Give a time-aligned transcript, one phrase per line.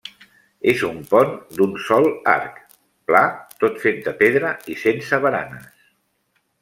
[0.71, 2.57] És un pont d'un sol arc,
[3.11, 3.21] pla,
[3.65, 5.89] tot fet de pedra i sense baranes.